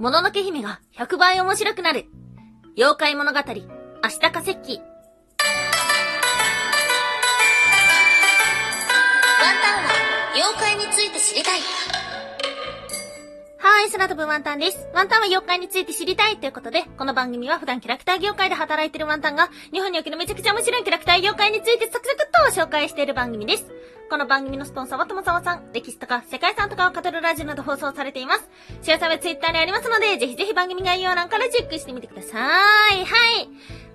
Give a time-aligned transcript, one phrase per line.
[0.00, 2.06] もののけ姫が100倍面白くなる。
[2.74, 4.80] 妖怪物語、明日か石器。
[4.80, 4.84] ワ
[9.52, 9.90] ンタンは
[10.34, 11.60] 妖怪について知りたい。
[13.62, 14.88] はい、空飛ぶワンタンです。
[14.94, 23.70] ワンタンは妖怪について知りたいということで、この番組は普段キャラクター業界で働いてるワンタンが、日本におけるめちゃくちゃ面白いキャラクター業界についてサクサクっと紹介している番組です。
[24.08, 28.48] この番組のスポンサーはともさん、歴史とか世界遺産とかを語るラジオなど放送されています。
[28.80, 32.38] シェアサーはツイッターにありますので、ぜひぜひ番組概要欄からチェックしてみてくださ
[32.94, 33.04] い。
[33.04, 33.48] はい。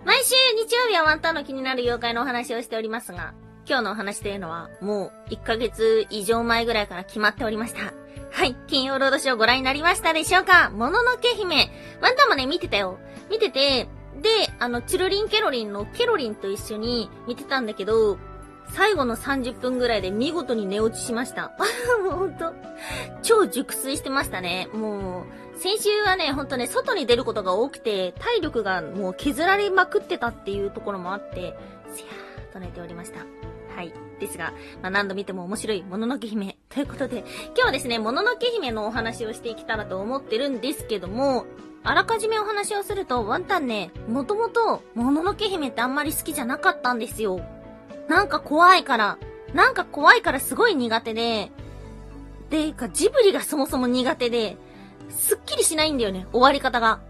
[0.06, 3.34] 毎週日曜日はワンタンの気になる妖怪のお話をしておりますが、
[3.68, 8.05] 今日のお話というのは、もう1ヶ月以上前ぐらいから決まっておりました。
[8.36, 8.56] はい。
[8.68, 10.70] 金曜ロードショーご覧になりましたでしょうか？
[10.70, 11.72] もののけ姫。
[12.02, 13.00] ワンタンもね、見てたよ。
[13.32, 13.88] 見てて、
[14.22, 18.18] で、あの、チュルリンケロリンのケロリンと一緒に見てたんだけど、
[18.74, 21.54] 最後の30分ぐらいで見事に寝落ちしました。
[22.04, 22.54] もうほんと、
[23.24, 24.68] 超熟睡してましたね。
[24.74, 25.24] も
[25.56, 31.58] う、先週はね、ほんとね、外に出ることが多くて、体力がもう削られまくってたっていうところもあって、
[31.90, 33.20] すやーと寝ておりました。
[33.76, 33.94] はい。
[34.20, 36.58] ですが、まあ、何度見ても面白いもののけ姫。
[36.70, 41.46] ということで、今日はですね、もののけ姫のお話をしていけたらと思ってるんですけども、
[41.84, 47.42] あらかじめお話をすると、ワンタンね、もともと、もののけ姫ってあんまり好きじゃなかったんですよ。
[48.08, 49.18] なんか怖いから、
[49.54, 51.52] なんか怖いからすごい苦手で、
[52.50, 54.58] で、か、ジブリがそもそも苦手で、
[55.10, 57.02] すっきりしないんだよね、終わり方が。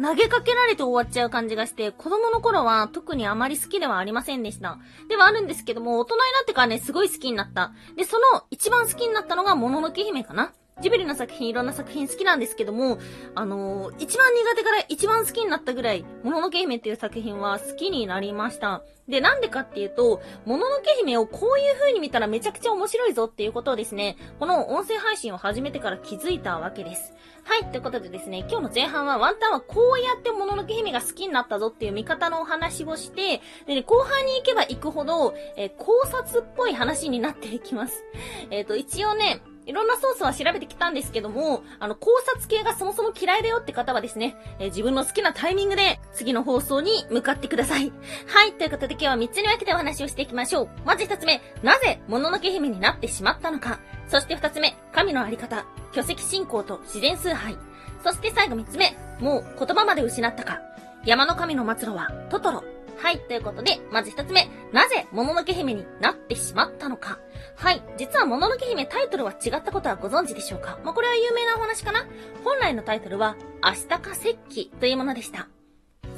[0.00, 4.78] 投げかけられて終わっちゃう感じがして、子供の頃は特にあまり好きではありませんでした。
[5.08, 7.72] ではあるんですけども、大人になってからね、すごい好きになった。
[7.96, 10.52] で、その一番好きになったのが、もののけ姫かな。
[10.80, 12.98] ジブリの作品、いろんな作品好きなんですけども、
[13.34, 18.82] あのー一番苦手から一番好きになったぐらい、もののけ姫っていう作品は好きになりました。
[19.08, 27.14] で、なんでかっていうと、もののけ姫をこういう風に見たらめちゃくちゃ面白いぞっていうことをですね、この音声配信を始めてから気づいたわけです。
[27.44, 38.04] はい、ということでですね、今日の前半はワンタンはこうやってもののけ姫が好きになったぞっていう見方のお話をして、でね、後半に行けば行くほど、えー考察っぽい話になっていきます。
[38.50, 47.92] えっ、と、一応ね、いろんなソースは調べてきたんですけども、あの、考察系がそもそも嫌いだよって方はですね、えー自分の好きなタイミングで次の放送に向かってください。
[48.28, 50.68] はい、ということで今日は3つに分けてお話をしていきましょう。
[50.86, 53.78] まず1つ目、なぜもののけ姫になってしまったのか。
[54.08, 57.58] そして2つ目、神のあり方、巨石信仰と自然崇拝。
[58.02, 60.60] そして最後3つ目、もう言葉まで失ったか。
[61.04, 62.64] 山の神の末路はトトロ。
[62.96, 67.20] はい、ということで、まず一つ目、なぜ、もののけ姫になってしまったのか。
[67.54, 72.06] はい、実はもののけ姫タイトルは違ったことはご存知でしょうかまあ、これは有名なお話かな
[72.42, 75.48] 本来のタイトルは、明日か石器というものでした。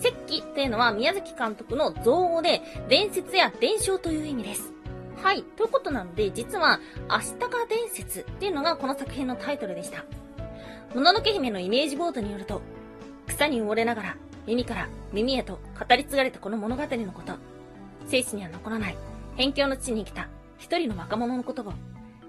[0.00, 4.72] 石器というのは宮崎監督の造語で、伝説や伝承という意味です。
[5.22, 6.80] はい、ということなので、実は、
[7.10, 10.06] 明日か伝説っていうのがこの作品のタイトルでした。
[10.94, 12.62] もののけ姫のイメージボードによると、
[13.28, 17.34] 草に埋もれながら耳から耳へと語り継がれたこの物語のこと。
[18.06, 18.96] 生死には残らない
[19.32, 20.28] 辺境の地に来た
[20.58, 21.72] 一人の若者のことを、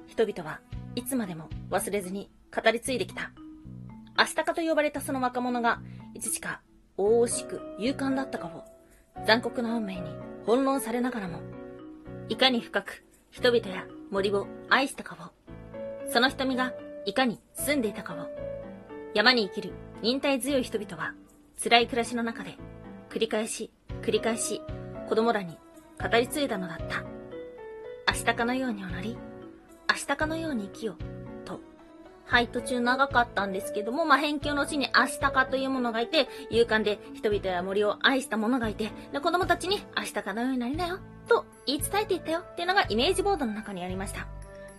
[0.07, 0.59] 人々は
[0.95, 3.31] いつまでも忘れずに語り継いできた。
[4.17, 5.81] 明日かと呼ばれたその若者が、
[6.13, 6.61] いつしか
[6.97, 8.63] 大々しく勇敢だったかを、
[9.25, 10.01] 残酷な運命に
[10.45, 11.39] 翻弄されながらも、
[12.29, 16.73] いかに深く人々や森を愛したかを、その瞳が
[17.05, 18.27] いかに住んでいたかを、
[19.13, 21.13] 山に生きる忍耐強い人々は、
[21.61, 22.57] 辛い暮らしの中で、
[23.09, 24.61] 繰り返し、繰り返し、
[25.07, 25.57] 子供らに
[26.01, 27.03] 語り継いだのだった。
[28.11, 29.17] 明日かのように踊り、
[29.89, 30.95] 明日かのように生きよ、
[31.45, 31.59] と。
[32.25, 44.27] はい、途中長かったんですけども、まあ、辺境の地に明日かというものがいて、勇敢で人々や森を愛した者がいて、で、子供たちに明日かのようになりなよ、と言い伝えていったよっていうのがイメージボードの中にありました。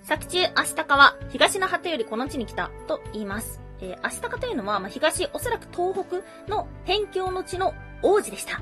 [0.03, 3.61] 作中、明日かは、東の果てよりこの地に来た、と言います。
[3.83, 8.61] えー、明日かというのは、まあ、東、おそらく東北の辺境の地の王子でした。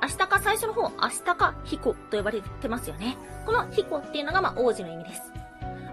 [0.00, 3.16] 明日か最初の方、明日か彦と呼ばれてますよね。
[3.44, 5.22] この彦っていうのが、まあ、王子の意味です。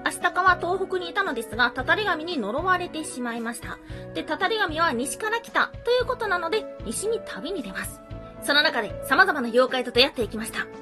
[0.03, 3.77] 明日かは東北にいたのですが、たたり神に呪われてしまいました。
[4.13, 8.01] で、たたり神は西から来たということなので、西に旅に出ます。
[8.43, 10.80] その中で様々な妖怪と出会っていきました。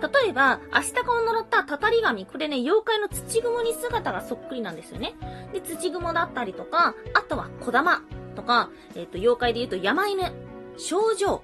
[0.00, 5.14] 例えば、明日かを呪ったたたり神、これね、妖怪の土雲に姿がそっくりなんですよね。
[5.52, 8.02] で、土雲だったりとか、あとは小玉
[8.34, 10.32] とか、えっ、と、妖怪で言うと山犬、
[10.76, 11.42] 症状、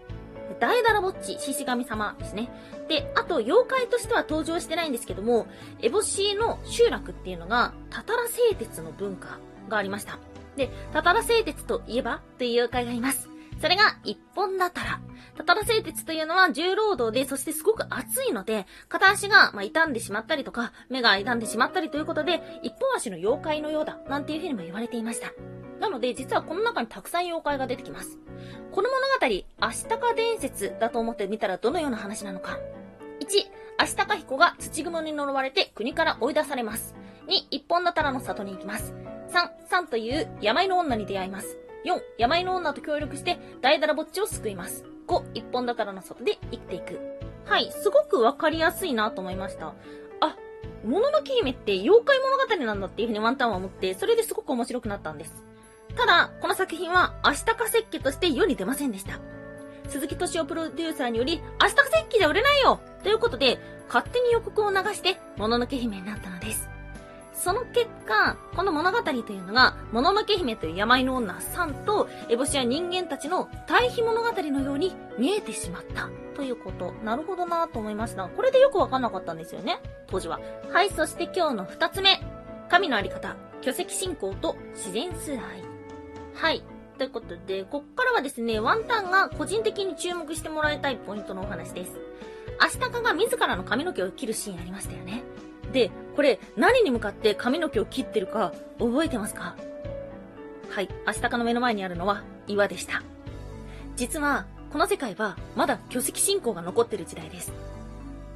[0.58, 2.48] 大だらぼっち、獅子神様ですね。
[2.88, 5.46] で、あと、妖怪としては登場してないんですけども、
[5.80, 9.38] 烏帽子の集落っていうのが、たたら製鉄の文化
[9.68, 10.18] がありました。
[10.56, 13.28] で、たたら製鉄といえば、という妖怪がいます。
[13.60, 15.00] それが、一本だったら。
[15.36, 25.32] たたら製鉄というのは重労働で、そしてすごく熱いので、片足が、まあ、傷んでしまったりとか、目が傷んでしまったりということで、一本足の妖怪のようだ、なんていうふうにも言われていました。
[25.80, 28.18] なので、実はこの中にたくさん妖怪が出てきます。
[28.72, 32.58] この物語、アシタカ伝説だと思ってみたらどのような話なのか。
[33.20, 33.26] 1、
[33.78, 36.94] アシタカ彦が土雲に呪われて国から追い出されます。
[37.28, 38.94] 2、一本だたらの里に行きます。
[39.30, 41.58] 3、3という病の女に出会います。
[41.86, 44.84] 4、病の女と協力して大だらぼっちを救います。
[45.06, 46.98] 5、一本だたらの里で生きていく。
[47.44, 49.68] はい、すごくわかりやすいなと思いました。
[50.20, 50.36] あ、
[50.84, 55.44] もののけ姫って妖怪物語なんだっていうふうにワンタンは思って、それですごく面白くなったんです。
[55.96, 59.20] ただ、この作品は、アシタカ石器として世に出ませんでした。
[59.88, 66.68] 鈴木敏夫プロデューサーにより、アシタカ石器じゃ売れないよということで、勝手に予告を流して、もののけ姫になったのです。
[67.46, 76.10] その結果、この物語というのが、もののけ姫という病の女さんと、エボシや人間たちの対比物語のように見えてしまった。
[76.34, 76.90] ということ。
[77.04, 78.26] なるほどなと思いました。
[78.26, 79.78] これでよくわかんなかったんですよね。
[80.08, 80.40] 当時は。
[80.72, 82.20] はい、そして今日の二つ目。
[82.68, 83.36] 神のあり方。
[83.62, 85.62] 巨石信仰と自然崇拝。
[86.34, 86.64] はい。
[86.98, 91.92] ということで、こっからはですね、ワンタンが個人的に注目してもらいたいポイントのお話です。
[92.58, 95.22] アシタカが自らの髪の毛を切るシーンありましたよね。
[95.72, 99.54] で、これ、何に向かって髪の毛を切ってるか、覚えてますか？
[100.70, 103.02] はい、アシタカの目の前にあるのは、岩でした。
[103.96, 107.52] 実は、この世界は、まだ巨石信仰が残ってる時代です。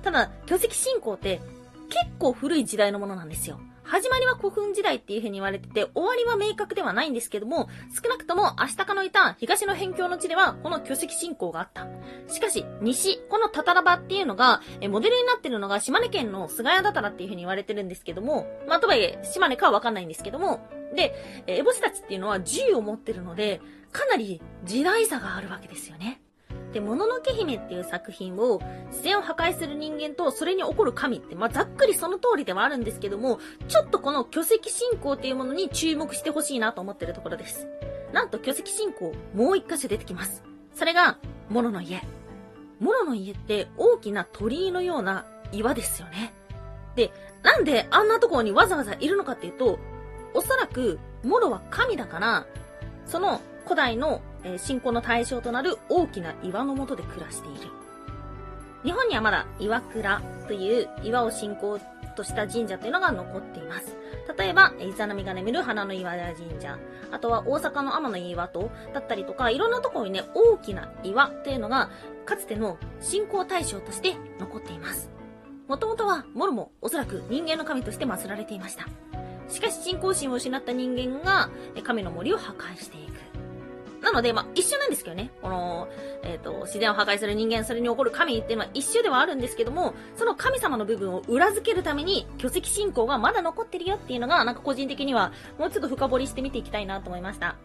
[0.03, 1.41] ただ、巨石信仰って、
[1.89, 3.59] 結構古い時代のものなんですよ。
[3.91, 7.69] 始まりは古墳時代っていう風に言われてて、終わりは明確ではないんですけども、
[8.01, 11.89] 少なくともアシタカのいた東の辺境の地では、この巨石信仰があった。
[12.29, 20.61] しかし、西、このタタラバっていうのが、えモデルになってるのが島根県の菅谷だたらっていう風に言われてるんですけども、まあ、とはいえ、島根かはわかんないんですけども、
[20.95, 23.61] で、えエボシたちっていうのは銃を持ってるので、
[23.91, 26.21] かなり時代差があるわけですよね。
[26.73, 37.67] で、もののけ姫っていう作品を、自然を破壊する人間とそれに起こる神って、まあ、ざっくりその通りではあるんですけども、ちょっとこの巨石信仰っていうものに注目してほしいなと思ってるところです。
[38.13, 40.43] なんと巨石信仰、もう一箇所出てきます。
[40.75, 41.19] それが、
[41.49, 42.03] モロの家。
[42.79, 46.33] モロの家って大きな鳥居のような岩ですよね。
[46.95, 47.13] で、
[47.43, 49.79] なんであんなところにわざわざいるのかっていうと、
[50.35, 52.47] おそらく、モロは神だから、
[53.07, 57.71] その古代のえー信仰の対象となる大きな岩の下で暮らしている。
[58.83, 61.79] 日本にはまだ岩倉という岩を信仰
[62.17, 63.97] とした神社というのが残っています。
[64.37, 66.79] 例えば、イザナミが眠る花の岩屋神社、
[67.11, 71.91] あとは大阪の天の岩戸だったりとか、いろんなところにね、大きな岩というのが、
[72.25, 75.11] かつての信仰対象として残っています。
[75.69, 78.87] もともとは、モルもおそらく人間の神として祀られていました。
[79.49, 81.51] しかし信仰心を失った人間が、
[81.83, 83.10] 神の森を破壊していく。
[84.03, 85.31] なので、まあ、一緒なんですけどね。
[85.43, 85.89] この、
[86.23, 97.57] えっ、と、自然を破壊する人間、それに起こる神っていうのは一緒ではあるんですけども、その神様の部分を裏付けるために、巨石信仰がまだ残ってるよっていうのが、なんか個人的には、もうちょっと深掘りして見ていきたいなと思いました。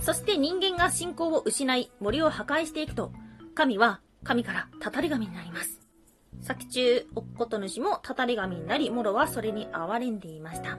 [0.00, 3.12] そして人間が信仰を失い、森を破壊していくと、
[3.54, 5.80] 神は、神からたたり神になります。
[6.40, 10.78] 作中、おっこと主もたたり神になり、モロはそれに哀れんでいました。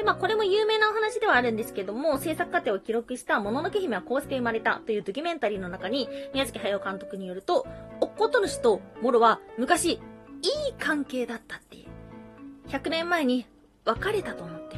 [0.00, 7.66] で、まあ、これも有名なお話ではあるんですけども、制作過程を記録したもののけ姫はこうして生まれたというドキュメンタリーの中に、宮崎駿監督によると、
[8.00, 10.00] おっこと主とモロは昔、いい
[10.78, 12.70] 関係だったっていう。
[12.70, 13.44] 100年前に
[13.84, 14.76] 別れたと思って。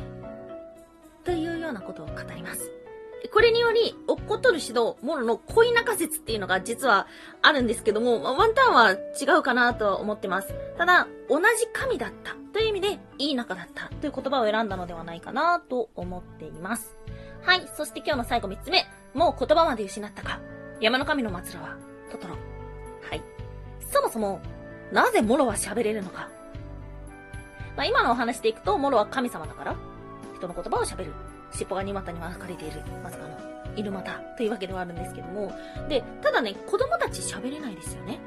[1.22, 2.81] というようなことを語ります。
[3.30, 7.06] これにより、おっこと主とモロの恋仲説っていうのが実は
[7.40, 10.54] あるんですけども、まワンタンは違うかなとは思ってます。
[10.76, 16.96] ただ、同じ神だったという意味で、いい仲だったという言葉を選んだのではないかなと思っています。
[17.42, 18.86] はい、そして今日の最後3つ目。
[19.14, 20.40] もう言葉まで失ったか。
[20.80, 21.76] 山の神の末路は、
[22.10, 22.34] トトロ。
[22.34, 23.22] はい。
[23.92, 24.40] そもそも、
[24.90, 26.28] なぜモロは喋れるのか。
[27.76, 29.76] まあ、今のお話でいくと、モロは神様だから、
[30.36, 31.12] 人の言葉を喋る。
[31.52, 32.80] 尻尾が2股に分かれている。
[33.02, 33.38] まさかの、
[33.76, 35.52] 犬股というわけではあるんですけども。
[35.88, 38.18] で、ただね、子供たち喋れないですよね。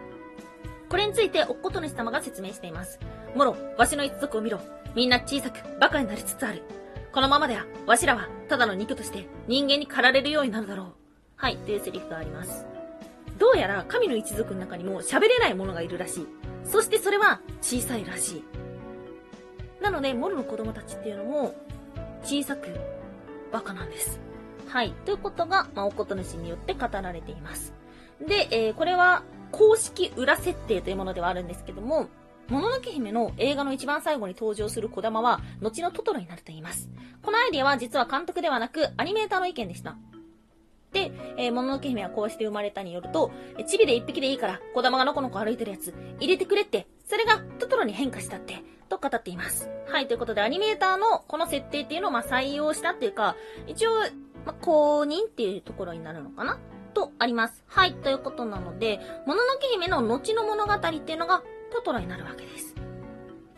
[0.90, 3.00] これについて、おっこと主様が説明しています。
[3.36, 4.60] モロ、わしの一族を見ろ。
[4.96, 6.64] みんな小さく、馬鹿になりつつある。
[7.12, 10.94] このままでは、わしらは、ただの肉として、人間に駆られるようになるだろう。
[11.36, 12.66] はい、というセリフがあります。
[13.38, 16.28] どうやら、神の一族の中にも喋れない者がいるらしい。
[16.64, 18.44] そしてそれは、小さいらしい。
[19.82, 21.56] なので、モロの子供たちっていうのも、
[22.24, 22.68] 小さく、
[23.56, 24.20] バカなんです。
[24.68, 24.92] はい。
[25.06, 27.74] ということが、まあ、おこと主によって語られています。
[28.20, 32.10] で、えーこれは、公式裏設定というものではあるんですけども、
[32.50, 36.90] もののけ姫の映画の一番最後に登場する小玉は、後のトトロになると言います。
[37.22, 39.96] このアイディアは実は監督ではなく、アニメーターの意見でした。
[40.92, 43.32] で、えー、もののけ姫はこうして生まれたによると、
[43.68, 49.70] チビで一匹でいいから、小玉がのこのこ歩いてるやつ、入れてくれって、それがトトロに変化したって、と語っています。
[49.88, 53.36] はい、ということで、アニメーターのこの設定っていうのをま採用したっていうか、
[53.68, 53.92] 一応、
[54.46, 56.60] ま、公認っていうところになるのかな？
[56.94, 57.64] とあります。
[57.68, 62.76] はい、ということなので、もののけ姫の後の物語っていうのがトトロになるわけです。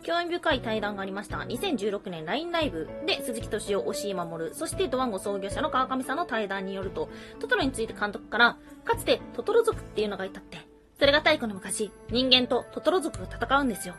[0.02, 1.36] 興味深い対談がありました。
[1.38, 10.58] 2016年 LINE ライブで鈴木敏夫を、押井守、そしてドワンゴ創業者の川上さんの対談によると、トトロについて監督から、かつてトトロ族っていうのがいたって、
[10.98, 13.94] それが太古の昔、人間とトトロ族が戦うんですよ。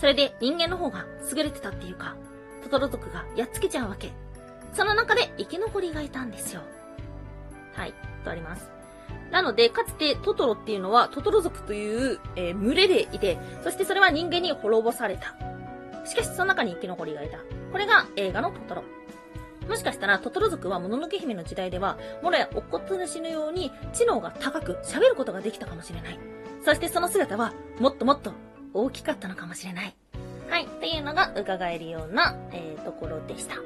[0.00, 2.16] それで人間の方が優れてたっていうか、
[2.62, 4.12] トトロ族がやっつけちゃうわけ。
[4.72, 6.62] その中で生き残りがいたんですよ。
[7.74, 7.92] はい、
[8.24, 8.70] とあります。
[9.30, 15.36] なので、かつてトトロっていうのはトトロ族という、えー群れでいて、そしてそれは人間に滅ぼされた。
[16.06, 17.36] しかしその中に生き残りがいた。
[17.70, 18.84] これが映画のトトロ。
[19.68, 26.18] もしかしたらトトロ族はもののけ姫の時代では、もろやお骨主のように知能が高く喋ることができたかもしれない。
[26.64, 28.32] そしてその姿はもっともっと
[28.74, 29.94] 大きかったのかもしれない。
[30.48, 33.56] はい、というのが伺えるような、えーところでした。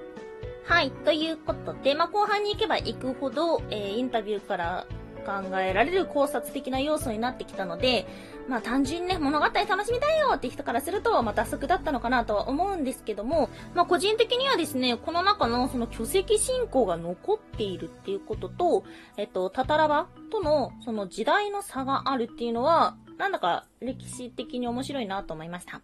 [0.66, 4.86] はい、ということで、まあ、後半に行けば行くほど、えーインタビューから
[5.24, 8.06] 考えられる考察的な要素になってきたので、
[8.48, 18.84] まあ単純にね、物語楽しみたいよって人からすると、まあ脱足だったのかなとは思うんですけども、まあ個人的にはですね、この中のその巨石信仰が残っているっていうことと、
[19.16, 25.80] えっと、タタラバとのその時代の差があるっていうのは、なんだか歴史的に面白いなと思いました。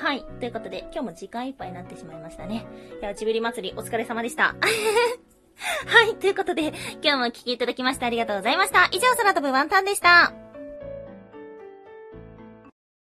[0.00, 0.24] はい。
[0.40, 2.66] ということで、今日も時間いっぱいになってしまいましたね。
[3.00, 4.54] いや、ジブリ祭りお疲れ様でした。
[5.86, 6.16] はい。
[6.16, 8.88] ということで、今日もお聴きいただきましてありがとうございました。
[8.92, 10.45] 以上、空飛ぶワンタンでした。